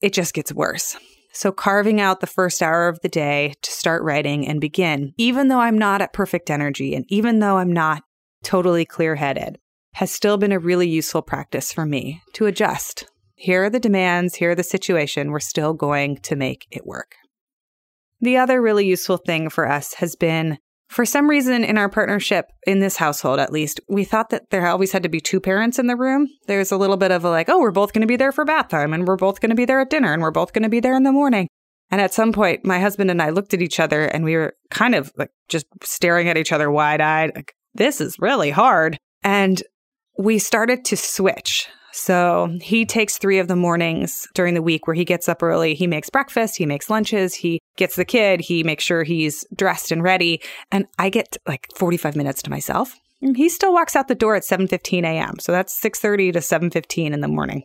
it 0.00 0.14
just 0.14 0.32
gets 0.32 0.52
worse. 0.52 0.96
So 1.34 1.50
carving 1.52 2.00
out 2.00 2.20
the 2.20 2.26
first 2.26 2.62
hour 2.62 2.88
of 2.88 3.00
the 3.00 3.08
day 3.08 3.54
to 3.60 3.70
start 3.70 4.02
writing 4.02 4.46
and 4.46 4.60
begin, 4.60 5.12
even 5.18 5.48
though 5.48 5.60
I'm 5.60 5.76
not 5.76 6.00
at 6.00 6.12
perfect 6.12 6.48
energy 6.48 6.94
and 6.94 7.04
even 7.08 7.40
though 7.40 7.58
I'm 7.58 7.72
not 7.72 8.02
totally 8.44 8.84
clear 8.84 9.16
headed, 9.16 9.58
has 9.94 10.12
still 10.12 10.36
been 10.36 10.52
a 10.52 10.58
really 10.58 10.88
useful 10.88 11.22
practice 11.22 11.72
for 11.72 11.86
me 11.86 12.22
to 12.34 12.46
adjust. 12.46 13.06
Here 13.34 13.64
are 13.64 13.70
the 13.70 13.80
demands, 13.80 14.36
here 14.36 14.50
are 14.50 14.54
the 14.54 14.62
situation. 14.62 15.30
We're 15.30 15.40
still 15.40 15.74
going 15.74 16.18
to 16.18 16.36
make 16.36 16.66
it 16.70 16.86
work. 16.86 17.14
The 18.20 18.36
other 18.36 18.62
really 18.62 18.86
useful 18.86 19.18
thing 19.18 19.50
for 19.50 19.68
us 19.68 19.94
has 19.94 20.16
been 20.16 20.58
for 20.88 21.04
some 21.04 21.28
reason 21.28 21.64
in 21.64 21.78
our 21.78 21.88
partnership, 21.88 22.52
in 22.66 22.78
this 22.78 22.96
household 22.96 23.40
at 23.40 23.52
least, 23.52 23.80
we 23.88 24.04
thought 24.04 24.30
that 24.30 24.50
there 24.50 24.66
always 24.66 24.92
had 24.92 25.02
to 25.02 25.08
be 25.08 25.20
two 25.20 25.40
parents 25.40 25.78
in 25.78 25.86
the 25.86 25.96
room. 25.96 26.28
There's 26.46 26.70
a 26.70 26.76
little 26.76 26.96
bit 26.96 27.10
of 27.10 27.24
a 27.24 27.30
like, 27.30 27.48
oh, 27.48 27.58
we're 27.58 27.70
both 27.70 27.92
going 27.92 28.02
to 28.02 28.06
be 28.06 28.16
there 28.16 28.32
for 28.32 28.44
bath 28.44 28.68
time 28.68 28.92
and 28.92 29.06
we're 29.06 29.16
both 29.16 29.40
going 29.40 29.50
to 29.50 29.56
be 29.56 29.64
there 29.64 29.80
at 29.80 29.90
dinner 29.90 30.12
and 30.12 30.22
we're 30.22 30.30
both 30.30 30.52
going 30.52 30.62
to 30.62 30.68
be 30.68 30.80
there 30.80 30.94
in 30.94 31.02
the 31.02 31.12
morning. 31.12 31.48
And 31.90 32.00
at 32.00 32.14
some 32.14 32.32
point, 32.32 32.64
my 32.64 32.78
husband 32.78 33.10
and 33.10 33.20
I 33.20 33.30
looked 33.30 33.54
at 33.54 33.62
each 33.62 33.80
other 33.80 34.04
and 34.04 34.24
we 34.24 34.36
were 34.36 34.54
kind 34.70 34.94
of 34.94 35.12
like 35.16 35.30
just 35.48 35.66
staring 35.82 36.28
at 36.28 36.36
each 36.36 36.52
other 36.52 36.70
wide 36.70 37.00
eyed, 37.00 37.32
like, 37.34 37.54
this 37.74 38.00
is 38.00 38.18
really 38.18 38.50
hard. 38.50 38.96
And 39.22 39.62
we 40.18 40.38
started 40.38 40.84
to 40.86 40.96
switch. 40.96 41.68
So 41.92 42.56
he 42.60 42.84
takes 42.84 43.18
three 43.18 43.38
of 43.38 43.46
the 43.46 43.54
mornings 43.54 44.26
during 44.34 44.54
the 44.54 44.62
week 44.62 44.86
where 44.86 44.94
he 44.94 45.04
gets 45.04 45.28
up 45.28 45.44
early. 45.44 45.74
He 45.74 45.86
makes 45.86 46.10
breakfast, 46.10 46.56
he 46.56 46.66
makes 46.66 46.90
lunches, 46.90 47.34
he 47.34 47.60
gets 47.76 47.94
the 47.94 48.04
kid, 48.04 48.40
he 48.40 48.64
makes 48.64 48.82
sure 48.82 49.04
he's 49.04 49.44
dressed 49.54 49.92
and 49.92 50.02
ready. 50.02 50.42
And 50.72 50.86
I 50.98 51.08
get 51.08 51.36
like 51.46 51.68
45 51.76 52.16
minutes 52.16 52.42
to 52.42 52.50
myself. 52.50 52.96
He 53.20 53.48
still 53.48 53.72
walks 53.72 53.94
out 53.94 54.08
the 54.08 54.14
door 54.16 54.34
at 54.34 54.42
7:15 54.42 55.04
a.m. 55.04 55.38
So 55.38 55.52
that's 55.52 55.80
6:30 55.80 56.32
to 56.32 56.40
7:15 56.40 57.12
in 57.14 57.20
the 57.20 57.28
morning. 57.28 57.62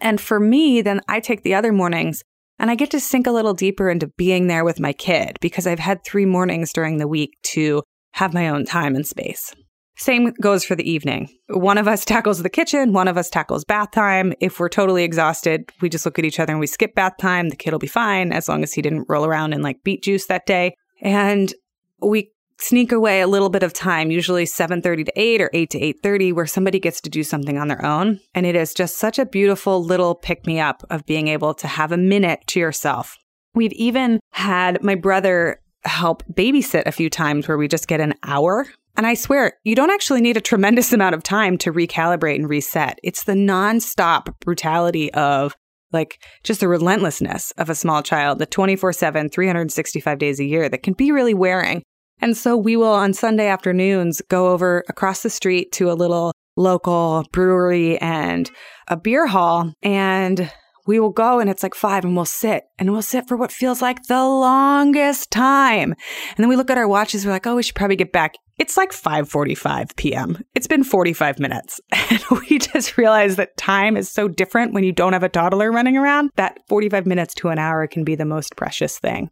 And 0.00 0.20
for 0.20 0.38
me, 0.38 0.82
then 0.82 1.00
I 1.08 1.20
take 1.20 1.42
the 1.42 1.54
other 1.54 1.72
mornings 1.72 2.22
and 2.58 2.70
I 2.70 2.74
get 2.74 2.90
to 2.90 3.00
sink 3.00 3.26
a 3.26 3.32
little 3.32 3.54
deeper 3.54 3.88
into 3.88 4.12
being 4.18 4.48
there 4.48 4.64
with 4.64 4.78
my 4.78 4.92
kid 4.92 5.38
because 5.40 5.66
I've 5.66 5.78
had 5.78 6.04
3 6.04 6.26
mornings 6.26 6.72
during 6.72 6.98
the 6.98 7.08
week 7.08 7.30
to 7.54 7.82
have 8.12 8.34
my 8.34 8.48
own 8.48 8.66
time 8.66 8.94
and 8.94 9.06
space. 9.06 9.54
Same 9.96 10.32
goes 10.40 10.64
for 10.64 10.74
the 10.74 10.90
evening. 10.90 11.28
One 11.48 11.78
of 11.78 11.86
us 11.86 12.04
tackles 12.04 12.42
the 12.42 12.50
kitchen, 12.50 12.92
one 12.92 13.08
of 13.08 13.16
us 13.16 13.28
tackles 13.28 13.64
bath 13.64 13.90
time. 13.90 14.32
If 14.40 14.58
we're 14.58 14.68
totally 14.68 15.04
exhausted, 15.04 15.70
we 15.80 15.88
just 15.88 16.06
look 16.06 16.18
at 16.18 16.24
each 16.24 16.40
other 16.40 16.52
and 16.52 16.60
we 16.60 16.66
skip 16.66 16.94
bath 16.94 17.18
time. 17.18 17.50
The 17.50 17.56
kid 17.56 17.72
will 17.72 17.78
be 17.78 17.86
fine 17.86 18.32
as 18.32 18.48
long 18.48 18.62
as 18.62 18.72
he 18.72 18.82
didn't 18.82 19.06
roll 19.08 19.24
around 19.24 19.52
in 19.52 19.62
like 19.62 19.84
beet 19.84 20.02
juice 20.02 20.26
that 20.26 20.46
day. 20.46 20.74
And 21.02 21.52
we 22.00 22.30
sneak 22.58 22.92
away 22.92 23.20
a 23.20 23.26
little 23.26 23.50
bit 23.50 23.62
of 23.62 23.72
time, 23.72 24.10
usually 24.10 24.44
7:30 24.44 25.04
to 25.04 25.12
8 25.16 25.40
or 25.40 25.50
8 25.52 25.70
to 25.70 25.80
8:30 25.80 26.32
where 26.32 26.46
somebody 26.46 26.78
gets 26.78 27.00
to 27.02 27.10
do 27.10 27.22
something 27.22 27.58
on 27.58 27.68
their 27.68 27.84
own, 27.84 28.20
and 28.34 28.46
it 28.46 28.54
is 28.54 28.72
just 28.72 28.98
such 28.98 29.18
a 29.18 29.26
beautiful 29.26 29.82
little 29.82 30.14
pick 30.14 30.46
me 30.46 30.60
up 30.60 30.84
of 30.88 31.04
being 31.04 31.28
able 31.28 31.54
to 31.54 31.66
have 31.66 31.92
a 31.92 31.96
minute 31.96 32.40
to 32.48 32.60
yourself. 32.60 33.18
We've 33.54 33.72
even 33.72 34.20
had 34.30 34.82
my 34.82 34.94
brother 34.94 35.60
help 35.84 36.22
babysit 36.32 36.86
a 36.86 36.92
few 36.92 37.10
times 37.10 37.48
where 37.48 37.58
we 37.58 37.66
just 37.66 37.88
get 37.88 38.00
an 38.00 38.14
hour 38.22 38.66
and 38.96 39.06
I 39.06 39.14
swear, 39.14 39.54
you 39.64 39.74
don't 39.74 39.90
actually 39.90 40.20
need 40.20 40.36
a 40.36 40.40
tremendous 40.40 40.92
amount 40.92 41.14
of 41.14 41.22
time 41.22 41.58
to 41.58 41.72
recalibrate 41.72 42.36
and 42.36 42.48
reset. 42.48 42.98
It's 43.02 43.24
the 43.24 43.34
nonstop 43.34 44.38
brutality 44.40 45.12
of 45.14 45.56
like 45.92 46.22
just 46.42 46.60
the 46.60 46.68
relentlessness 46.68 47.52
of 47.58 47.68
a 47.68 47.74
small 47.74 48.02
child, 48.02 48.38
the 48.38 48.46
24 48.46 48.92
7, 48.92 49.28
365 49.28 50.18
days 50.18 50.40
a 50.40 50.44
year 50.44 50.68
that 50.68 50.82
can 50.82 50.94
be 50.94 51.12
really 51.12 51.34
wearing. 51.34 51.82
And 52.20 52.36
so 52.36 52.56
we 52.56 52.76
will 52.76 52.92
on 52.92 53.12
Sunday 53.12 53.48
afternoons 53.48 54.22
go 54.28 54.48
over 54.48 54.84
across 54.88 55.22
the 55.22 55.30
street 55.30 55.72
to 55.72 55.90
a 55.90 55.94
little 55.94 56.32
local 56.56 57.24
brewery 57.32 57.98
and 57.98 58.50
a 58.88 58.96
beer 58.96 59.26
hall 59.26 59.72
and 59.82 60.50
we 60.86 60.98
will 60.98 61.10
go 61.10 61.38
and 61.38 61.48
it's 61.48 61.62
like 61.62 61.74
five 61.74 62.04
and 62.04 62.16
we'll 62.16 62.24
sit 62.24 62.64
and 62.78 62.90
we'll 62.90 63.02
sit 63.02 63.28
for 63.28 63.36
what 63.36 63.52
feels 63.52 63.80
like 63.80 64.02
the 64.04 64.24
longest 64.24 65.30
time. 65.30 65.92
And 65.92 66.36
then 66.38 66.48
we 66.48 66.56
look 66.56 66.70
at 66.70 66.78
our 66.78 66.88
watches. 66.88 67.24
We're 67.24 67.32
like, 67.32 67.46
oh, 67.46 67.56
we 67.56 67.62
should 67.62 67.76
probably 67.76 67.96
get 67.96 68.12
back. 68.12 68.34
It's 68.62 68.76
like 68.76 68.92
5:45 68.92 69.96
p.m. 69.96 70.38
It's 70.54 70.68
been 70.68 70.84
45 70.84 71.40
minutes. 71.40 71.80
And 72.12 72.22
we 72.30 72.58
just 72.58 72.96
realize 72.96 73.34
that 73.36 73.56
time 73.56 73.96
is 73.96 74.08
so 74.08 74.28
different 74.28 74.72
when 74.72 74.84
you 74.84 74.92
don't 74.92 75.14
have 75.14 75.24
a 75.24 75.28
toddler 75.28 75.72
running 75.72 75.96
around 75.96 76.30
that 76.36 76.60
45 76.68 77.06
minutes 77.06 77.34
to 77.36 77.48
an 77.48 77.58
hour 77.58 77.88
can 77.88 78.04
be 78.04 78.14
the 78.14 78.24
most 78.24 78.54
precious 78.54 79.00
thing. 79.00 79.30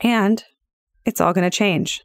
And 0.00 0.42
it's 1.04 1.20
all 1.20 1.34
going 1.34 1.50
to 1.50 1.54
change. 1.54 2.02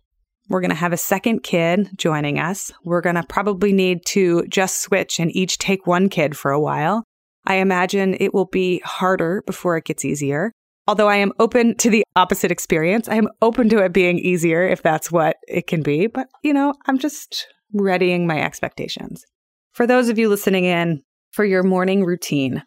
We're 0.50 0.60
going 0.60 0.72
to 0.72 0.76
have 0.76 0.92
a 0.92 0.98
second 0.98 1.44
kid 1.44 1.88
joining 1.96 2.38
us. 2.38 2.72
We're 2.84 3.02
going 3.02 3.16
to 3.16 3.24
probably 3.24 3.72
need 3.72 4.06
to 4.08 4.46
just 4.48 4.82
switch 4.82 5.20
and 5.20 5.34
each 5.34 5.58
take 5.58 5.88
one 5.88 6.10
kid 6.10 6.36
for 6.36 6.52
a 6.52 6.60
while. 6.60 7.06
I 7.46 7.56
imagine 7.56 8.18
it 8.20 8.34
will 8.34 8.48
be 8.48 8.82
harder 8.84 9.44
before 9.46 9.78
it 9.78 9.86
gets 9.86 10.04
easier. 10.04 10.52
Although 10.88 11.08
I 11.08 11.18
am 11.18 11.32
open 11.40 11.76
to 11.78 11.90
the 11.90 12.04
opposite 12.16 12.52
experience, 12.52 13.08
I 13.08 13.16
am 13.16 13.30
open 13.42 13.70
to 13.70 13.84
it 13.84 13.94
being 13.94 14.20
easier 14.20 14.64
if 14.68 14.82
that's 14.82 15.12
what 15.12 15.38
it 15.48 15.68
can 15.68 15.84
be. 15.84 16.08
But, 16.08 16.28
you 16.44 16.54
know, 16.54 16.74
I'm 16.88 16.98
just 16.98 17.48
readying 17.74 18.28
my 18.28 18.42
expectations. 18.42 19.24
For 19.74 19.88
those 19.88 20.10
of 20.10 20.18
you 20.18 20.28
listening 20.28 20.66
in, 20.66 21.02
for 21.32 21.46
your 21.46 21.64
morning 21.64 22.04
routine, 22.06 22.64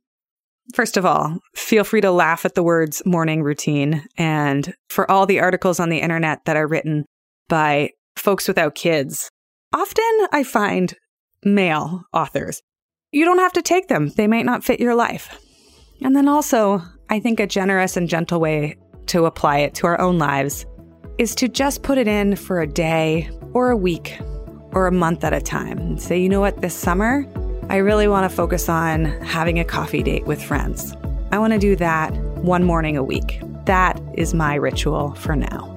First 0.72 0.96
of 0.96 1.04
all, 1.04 1.40
feel 1.54 1.84
free 1.84 2.00
to 2.00 2.10
laugh 2.10 2.46
at 2.46 2.54
the 2.54 2.62
words 2.62 3.02
morning 3.04 3.42
routine. 3.42 4.02
And 4.16 4.74
for 4.88 5.08
all 5.10 5.26
the 5.26 5.38
articles 5.38 5.78
on 5.78 5.90
the 5.90 6.00
internet 6.00 6.46
that 6.46 6.56
are 6.56 6.66
written 6.66 7.04
by 7.50 7.90
folks 8.16 8.48
without 8.48 8.74
kids, 8.74 9.28
often 9.74 10.26
I 10.32 10.42
find 10.42 10.94
male 11.44 12.04
authors 12.14 12.62
you 13.14 13.24
don't 13.24 13.38
have 13.38 13.52
to 13.52 13.62
take 13.62 13.86
them, 13.86 14.08
they 14.16 14.26
might 14.26 14.44
not 14.44 14.64
fit 14.64 14.80
your 14.80 14.94
life. 14.94 15.38
And 16.02 16.16
then 16.16 16.28
also, 16.28 16.82
I 17.10 17.20
think 17.20 17.40
a 17.40 17.46
generous 17.46 17.96
and 17.96 18.08
gentle 18.08 18.40
way 18.40 18.76
to 19.06 19.26
apply 19.26 19.58
it 19.58 19.74
to 19.74 19.86
our 19.86 20.00
own 20.00 20.18
lives 20.18 20.66
is 21.18 21.34
to 21.36 21.48
just 21.48 21.82
put 21.82 21.98
it 21.98 22.08
in 22.08 22.36
for 22.36 22.60
a 22.60 22.66
day 22.66 23.30
or 23.52 23.70
a 23.70 23.76
week 23.76 24.18
or 24.72 24.86
a 24.86 24.92
month 24.92 25.22
at 25.22 25.32
a 25.32 25.40
time 25.40 25.78
and 25.78 26.02
say, 26.02 26.18
you 26.18 26.28
know 26.28 26.40
what, 26.40 26.60
this 26.60 26.74
summer, 26.74 27.26
I 27.68 27.76
really 27.76 28.08
want 28.08 28.28
to 28.28 28.34
focus 28.34 28.68
on 28.68 29.04
having 29.22 29.58
a 29.58 29.64
coffee 29.64 30.02
date 30.02 30.24
with 30.24 30.42
friends. 30.42 30.94
I 31.30 31.38
want 31.38 31.52
to 31.52 31.58
do 31.58 31.76
that 31.76 32.12
one 32.42 32.64
morning 32.64 32.96
a 32.96 33.04
week. 33.04 33.40
That 33.66 34.00
is 34.14 34.34
my 34.34 34.54
ritual 34.54 35.14
for 35.14 35.36
now. 35.36 35.73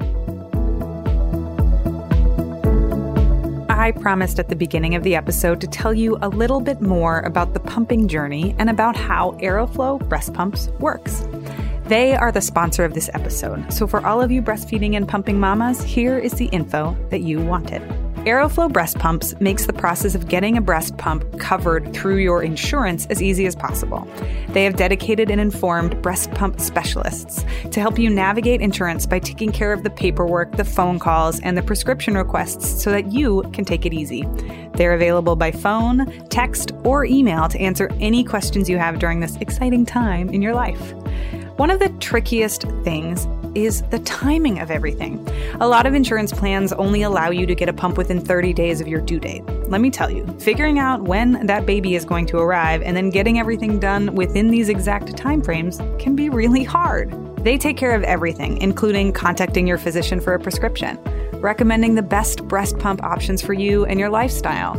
I 3.88 3.94
promised 3.94 4.38
at 4.38 4.50
the 4.50 4.56
beginning 4.58 4.96
of 4.96 5.04
the 5.04 5.16
episode 5.16 5.62
to 5.62 5.68
tell 5.68 5.94
you 5.94 6.18
a 6.22 6.28
little 6.28 6.60
bit 6.60 6.82
more 6.82 7.22
about 7.22 7.54
the 7.54 7.62
pumping 7.62 8.10
journey 8.10 8.54
and 8.60 8.70
about 8.70 8.98
how 8.98 9.32
Aeroflow 9.40 10.06
breast 10.10 10.34
pumps 10.34 10.68
works. 10.82 11.26
They 11.86 12.14
are 12.14 12.30
the 12.30 12.42
sponsor 12.42 12.84
of 12.84 12.94
this 12.94 13.10
episode. 13.14 13.72
So 13.72 13.88
for 13.88 14.06
all 14.06 14.22
of 14.22 14.30
you 14.30 14.42
breastfeeding 14.42 14.98
and 14.98 15.08
pumping 15.08 15.40
mamas, 15.40 15.82
here 15.82 16.20
is 16.20 16.34
the 16.34 16.48
info 16.48 16.98
that 17.12 17.22
you 17.22 17.40
wanted. 17.40 17.82
Aeroflow 18.28 18.70
breast 18.70 19.00
pumps 19.00 19.34
makes 19.40 19.68
the 19.68 19.72
process 19.72 20.14
of 20.14 20.28
getting 20.28 20.58
a 20.58 20.62
breast 20.62 20.98
pump 20.98 21.40
covered 21.40 21.94
through 21.94 22.18
your 22.18 22.44
insurance 22.44 23.06
as 23.06 23.22
easy 23.22 23.46
as 23.46 23.56
possible. 23.56 24.06
They 24.50 24.66
have 24.66 24.76
dedicated 24.76 25.32
and 25.32 25.40
informed 25.40 26.02
breast 26.02 26.32
pump 26.32 26.60
specialists 26.60 27.46
to 27.72 27.80
help 27.80 27.98
you 27.98 28.10
navigate 28.10 28.60
insurance 28.60 29.06
by 29.06 29.20
taking 29.20 29.54
care 29.54 29.72
of 29.72 29.84
the 29.84 29.90
paperwork, 29.90 30.58
the 30.58 30.66
phone 30.66 31.00
calls, 31.00 31.40
and 31.40 31.58
the 31.58 31.62
prescription 31.62 32.16
requests 32.16 32.84
so 32.84 32.92
that 32.92 33.14
you 33.14 33.44
can 33.54 33.64
take 33.64 33.86
it 33.86 33.94
easy. 33.94 34.28
They're 34.74 34.94
available 34.94 35.38
by 35.38 35.52
phone, 35.52 36.06
text, 36.28 36.74
or 36.84 37.06
email 37.06 37.48
to 37.48 37.58
answer 37.62 37.90
any 38.02 38.26
questions 38.26 38.70
you 38.70 38.78
have 38.78 39.00
during 39.00 39.22
this 39.22 39.38
exciting 39.38 39.86
time 39.86 40.28
in 40.32 40.42
your 40.42 40.54
life. 40.54 40.94
One 41.58 41.72
of 41.72 41.80
the 41.80 41.90
trickiest 42.00 42.68
things 42.84 43.28
is 43.56 43.82
the 43.90 43.98
timing 44.00 44.60
of 44.60 44.70
everything. 44.70 45.28
A 45.60 45.68
lot 45.68 45.88
of 45.88 45.96
insurance 45.96 46.32
plans 46.32 46.72
only 46.74 47.02
allow 47.02 47.32
you 47.32 47.48
to 47.48 47.56
get 47.56 47.68
a 47.68 47.74
pump 47.74 47.98
within 47.98 48.22
30 48.22 48.54
days 48.54 48.80
of 48.80 48.88
your 48.88 49.02
due 49.02 49.20
date. 49.20 49.44
Let 49.68 49.82
me 49.82 49.90
tell 49.90 50.12
you, 50.12 50.24
figuring 50.40 50.78
out 50.78 51.02
when 51.02 51.48
that 51.48 51.66
baby 51.66 51.96
is 51.96 52.06
going 52.06 52.28
to 52.28 52.38
arrive 52.38 52.84
and 52.84 52.96
then 52.96 53.10
getting 53.10 53.40
everything 53.40 53.80
done 53.80 54.14
within 54.14 54.52
these 54.52 54.70
exact 54.70 55.16
timeframes 55.16 55.80
can 56.00 56.16
be 56.16 56.30
really 56.30 56.64
hard. 56.64 57.12
They 57.44 57.58
take 57.58 57.76
care 57.76 57.96
of 57.96 58.04
everything, 58.04 58.60
including 58.60 59.12
contacting 59.12 59.66
your 59.66 59.80
physician 59.80 60.22
for 60.22 60.36
a 60.36 60.40
prescription, 60.40 61.00
recommending 61.42 61.96
the 61.96 62.04
best 62.04 62.48
breast 62.48 62.78
pump 62.78 63.04
options 63.04 63.42
for 63.42 63.54
you 63.54 63.84
and 63.86 64.00
your 64.00 64.12
lifestyle 64.12 64.76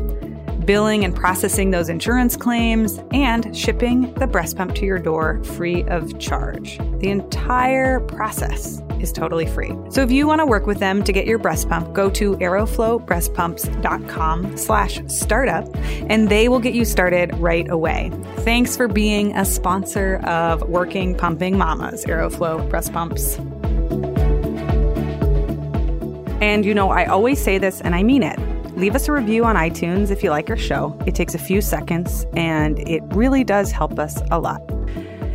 billing 0.69 1.03
and 1.03 1.17
processing 1.17 1.71
those 1.71 1.89
insurance 1.89 2.37
claims, 2.37 3.01
and 3.13 3.57
shipping 3.57 4.13
the 4.15 4.27
breast 4.27 4.55
pump 4.55 4.75
to 4.75 4.85
your 4.85 4.99
door 4.99 5.43
free 5.43 5.83
of 5.85 6.19
charge. 6.19 6.77
The 6.99 7.09
entire 7.09 8.01
process 8.01 8.83
is 9.01 9.11
totally 9.11 9.47
free. 9.47 9.75
So 9.89 10.03
if 10.03 10.11
you 10.11 10.27
want 10.27 10.41
to 10.41 10.47
work 10.47 10.67
with 10.67 10.79
them 10.79 11.03
to 11.05 11.13
get 11.13 11.27
your 11.27 11.39
breast 11.39 11.71
pump, 11.71 11.95
go 11.95 12.11
to 12.11 12.37
aeroflowbreastpumps.com 12.37 14.59
slash 14.59 15.01
startup 15.07 15.75
and 16.11 16.29
they 16.29 16.51
will 16.51 16.61
get 16.61 16.75
you 16.75 16.85
started 16.85 17.35
right 17.39 17.67
away. 17.71 18.13
Thanks 18.41 18.77
for 18.77 18.89
being 18.89 19.35
a 19.35 19.47
sponsor 19.47 20.17
of 20.25 20.61
Working 20.69 21.15
Pumping 21.15 21.57
Mamas, 21.57 22.05
Aeroflow 22.05 22.69
Breast 22.69 22.93
Pumps. 22.93 23.39
And 26.43 26.67
you 26.67 26.75
know, 26.75 26.91
I 26.91 27.07
always 27.07 27.43
say 27.43 27.57
this 27.57 27.81
and 27.81 27.95
I 27.95 28.03
mean 28.03 28.23
it. 28.23 28.39
Leave 28.79 28.95
us 28.95 29.09
a 29.09 29.13
review 29.13 29.45
on 29.45 29.57
iTunes 29.57 30.13
if 30.13 30.23
you 30.23 30.31
like 30.31 30.49
our 30.51 30.57
show. 30.57 30.97
It 31.05 31.17
takes 31.17 31.35
a 31.35 31.39
few 31.39 31.61
seconds 31.61 32.27
and 32.37 32.79
it 32.89 33.03
really 33.09 33.43
does 33.43 33.73
help 33.73 33.99
us 33.99 34.23
a 34.31 34.39
lot. 34.39 34.63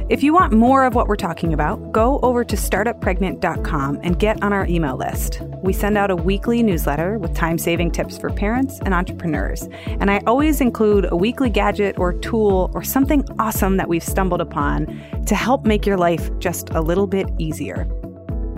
If 0.07 0.23
you 0.23 0.33
want 0.33 0.53
more 0.53 0.85
of 0.85 0.95
what 0.95 1.07
we're 1.09 1.17
talking 1.17 1.53
about, 1.53 1.91
go 1.91 2.21
over 2.23 2.45
to 2.45 2.55
startuppregnant.com 2.55 4.00
and 4.01 4.17
get 4.17 4.41
on 4.41 4.53
our 4.53 4.65
email 4.67 4.95
list. 4.95 5.41
We 5.62 5.73
send 5.73 5.97
out 5.97 6.09
a 6.09 6.15
weekly 6.15 6.63
newsletter 6.63 7.17
with 7.17 7.35
time 7.35 7.57
saving 7.57 7.91
tips 7.91 8.17
for 8.17 8.29
parents 8.29 8.79
and 8.85 8.93
entrepreneurs. 8.93 9.67
And 9.88 10.09
I 10.09 10.21
always 10.25 10.62
include 10.62 11.12
a 11.12 11.15
weekly 11.17 11.50
gadget 11.50 12.00
or 12.00 12.13
tool 12.13 12.71
or 12.73 12.81
something 12.81 13.27
awesome 13.39 13.75
that 13.75 13.89
we've 13.89 14.03
stumbled 14.03 14.39
upon 14.39 14.85
to 15.25 15.35
help 15.35 15.65
make 15.65 15.85
your 15.85 15.97
life 15.97 16.29
just 16.39 16.69
a 16.69 16.79
little 16.79 17.07
bit 17.07 17.27
easier. 17.39 17.89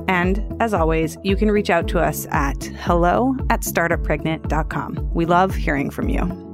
And 0.07 0.43
as 0.61 0.73
always, 0.73 1.17
you 1.23 1.35
can 1.35 1.49
reach 1.49 1.69
out 1.69 1.87
to 1.89 1.99
us 1.99 2.27
at 2.31 2.63
hello 2.63 3.35
at 3.49 3.61
startuppregnant.com. 3.61 5.13
We 5.13 5.25
love 5.25 5.55
hearing 5.55 5.89
from 5.89 6.09
you. 6.09 6.44